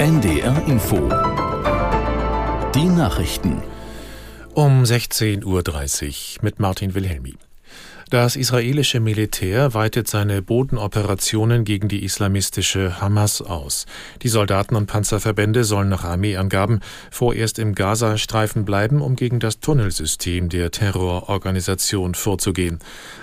[0.00, 0.96] NDR Info.
[2.74, 3.62] Die Nachrichten.
[4.54, 7.34] Um 16.30 Uhr mit Martin Wilhelmi.
[8.08, 13.84] Das israelische Militär weitet seine Bodenoperationen gegen die islamistische Hamas aus.
[14.22, 16.80] Die Soldaten und Panzerverbände sollen nach Armeeangaben
[17.10, 22.78] vorerst im Gazastreifen bleiben, um gegen das Tunnelsystem der Terrororganisation vorzugehen.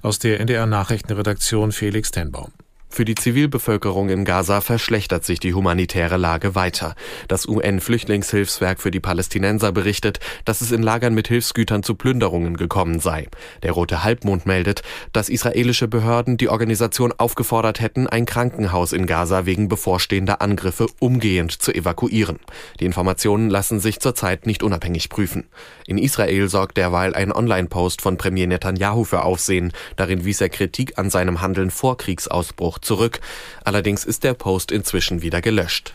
[0.00, 2.50] Aus der NDR Nachrichtenredaktion Felix Tenbaum.
[2.94, 6.94] Für die Zivilbevölkerung in Gaza verschlechtert sich die humanitäre Lage weiter.
[7.26, 13.00] Das UN-Flüchtlingshilfswerk für die Palästinenser berichtet, dass es in Lagern mit Hilfsgütern zu Plünderungen gekommen
[13.00, 13.28] sei.
[13.62, 14.82] Der Rote Halbmond meldet,
[15.14, 21.62] dass israelische Behörden die Organisation aufgefordert hätten, ein Krankenhaus in Gaza wegen bevorstehender Angriffe umgehend
[21.62, 22.40] zu evakuieren.
[22.78, 25.48] Die Informationen lassen sich zurzeit nicht unabhängig prüfen.
[25.86, 29.72] In Israel sorgt derweil ein Online-Post von Premier Netanyahu für Aufsehen.
[29.96, 33.20] Darin wies er Kritik an seinem Handeln vor Kriegsausbruch zurück.
[33.64, 35.94] Allerdings ist der Post inzwischen wieder gelöscht.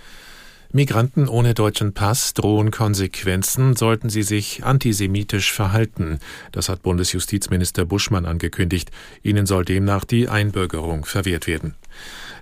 [0.73, 6.19] Migranten ohne deutschen Pass drohen Konsequenzen, sollten sie sich antisemitisch verhalten.
[6.51, 8.91] Das hat Bundesjustizminister Buschmann angekündigt.
[9.23, 11.75] Ihnen soll demnach die Einbürgerung verwehrt werden.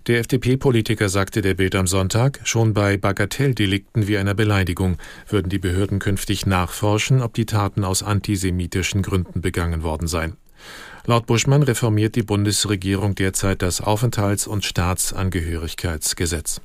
[0.08, 5.60] Der FDP-Politiker sagte der Bild am Sonntag, schon bei Bagatelldelikten wie einer Beleidigung würden die
[5.60, 10.36] Behörden künftig nachforschen, ob die Taten aus antisemitischen Gründen begangen worden seien.
[11.06, 16.62] Laut Buschmann reformiert die Bundesregierung derzeit das Aufenthalts- und Staatsangehörigkeitsgesetz.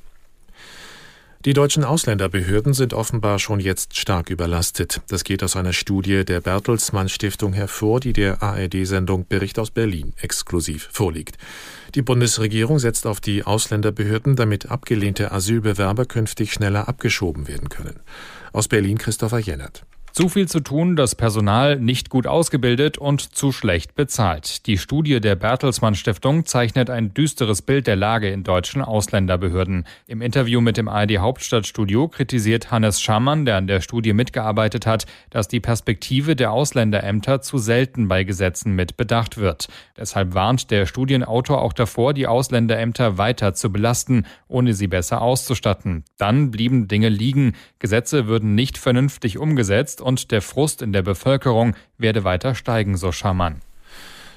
[1.45, 5.01] Die deutschen Ausländerbehörden sind offenbar schon jetzt stark überlastet.
[5.07, 10.13] Das geht aus einer Studie der Bertelsmann Stiftung hervor, die der ARD-Sendung Bericht aus Berlin
[10.21, 11.39] exklusiv vorliegt.
[11.95, 17.99] Die Bundesregierung setzt auf die Ausländerbehörden, damit abgelehnte Asylbewerber künftig schneller abgeschoben werden können.
[18.53, 19.83] Aus Berlin Christopher Jennert.
[20.13, 24.65] Zu viel zu tun, das Personal nicht gut ausgebildet und zu schlecht bezahlt.
[24.67, 29.85] Die Studie der Bertelsmann Stiftung zeichnet ein düsteres Bild der Lage in deutschen Ausländerbehörden.
[30.07, 35.05] Im Interview mit dem ARD Hauptstadtstudio kritisiert Hannes Schamann, der an der Studie mitgearbeitet hat,
[35.29, 39.69] dass die Perspektive der Ausländerämter zu selten bei Gesetzen mit bedacht wird.
[39.95, 46.03] Deshalb warnt der Studienautor auch davor, die Ausländerämter weiter zu belasten, ohne sie besser auszustatten.
[46.17, 51.75] Dann blieben Dinge liegen, Gesetze würden nicht vernünftig umgesetzt und der Frust in der Bevölkerung
[51.97, 53.61] werde weiter steigen, so Schamann.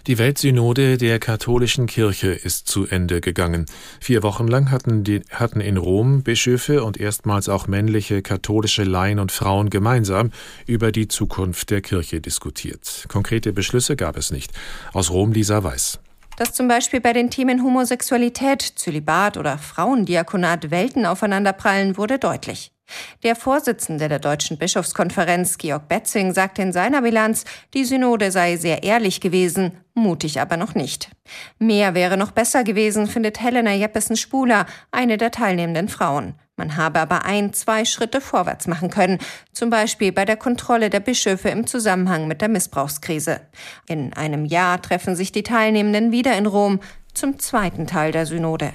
[0.06, 3.64] Die Weltsynode der katholischen Kirche ist zu Ende gegangen.
[4.00, 9.19] Vier Wochen lang hatten, die, hatten in Rom Bischöfe und erstmals auch männliche katholische Laien
[9.19, 10.30] und Frauen gemeinsam
[10.66, 13.06] über die Zukunft der Kirche diskutiert.
[13.08, 14.52] Konkrete Beschlüsse gab es nicht.
[14.92, 16.00] Aus Rom Lisa Weiß.
[16.36, 22.74] Dass zum Beispiel bei den Themen Homosexualität, Zölibat oder Frauendiakonat Welten aufeinanderprallen, wurde deutlich.
[23.22, 28.83] Der Vorsitzende der Deutschen Bischofskonferenz, Georg Betzing, sagte in seiner Bilanz, die Synode sei sehr
[28.83, 31.11] ehrlich gewesen, mutig aber noch nicht.
[31.59, 36.34] Mehr wäre noch besser gewesen, findet Helena Jeppesen-Spuler, eine der teilnehmenden Frauen.
[36.56, 39.19] Man habe aber ein, zwei Schritte vorwärts machen können,
[39.53, 43.41] zum Beispiel bei der Kontrolle der Bischöfe im Zusammenhang mit der Missbrauchskrise.
[43.89, 46.81] In einem Jahr treffen sich die Teilnehmenden wieder in Rom
[47.12, 48.73] zum zweiten Teil der Synode.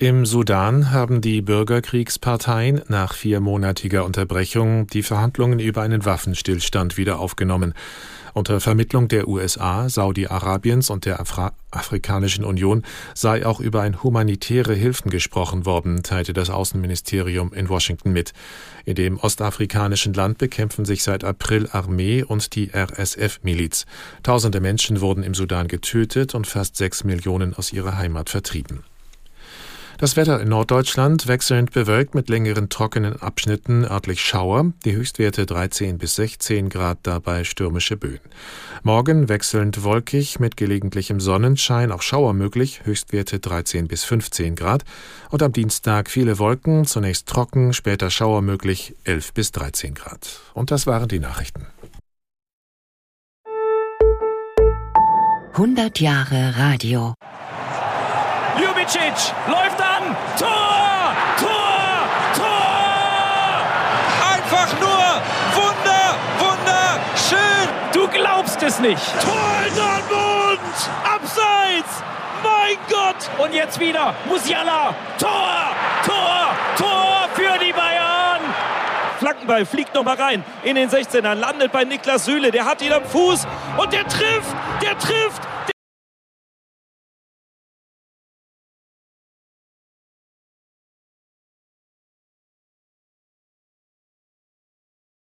[0.00, 7.74] Im Sudan haben die Bürgerkriegsparteien nach viermonatiger Unterbrechung die Verhandlungen über einen Waffenstillstand wieder aufgenommen.
[8.32, 14.72] Unter Vermittlung der USA, Saudi-Arabiens und der Afra Afrikanischen Union sei auch über ein humanitäre
[14.72, 18.34] Hilfen gesprochen worden, teilte das Außenministerium in Washington mit.
[18.84, 23.84] In dem ostafrikanischen Land bekämpfen sich seit April Armee und die RSF-Miliz.
[24.22, 28.84] Tausende Menschen wurden im Sudan getötet und fast sechs Millionen aus ihrer Heimat vertrieben.
[30.00, 35.98] Das Wetter in Norddeutschland wechselnd bewölkt mit längeren trockenen Abschnitten, örtlich Schauer, die Höchstwerte 13
[35.98, 38.20] bis 16 Grad, dabei stürmische Böen.
[38.84, 44.84] Morgen wechselnd wolkig mit gelegentlichem Sonnenschein, auch Schauer möglich, Höchstwerte 13 bis 15 Grad.
[45.30, 50.38] Und am Dienstag viele Wolken, zunächst trocken, später Schauer möglich, 11 bis 13 Grad.
[50.54, 51.66] Und das waren die Nachrichten.
[55.54, 57.14] 100 Jahre Radio.
[58.60, 60.16] Jubicic läuft an.
[60.38, 61.14] Tor!
[61.38, 62.08] Tor!
[62.34, 63.62] Tor!
[64.34, 65.22] Einfach nur
[65.54, 67.68] Wunder, wunderschön.
[67.92, 69.02] Du glaubst es nicht.
[69.22, 69.34] Tor
[69.66, 70.60] in Dortmund!
[71.04, 72.02] Abseits!
[72.42, 73.30] Mein Gott!
[73.38, 74.94] Und jetzt wieder Musiala.
[75.18, 75.74] Tor!
[76.04, 76.48] Tor!
[76.76, 78.40] Tor für die Bayern!
[79.18, 82.50] Flankenball fliegt noch mal rein in den 16er, landet bei Niklas Süle.
[82.50, 83.46] Der hat ihn am Fuß
[83.76, 84.54] und der trifft!
[84.82, 85.42] Der trifft!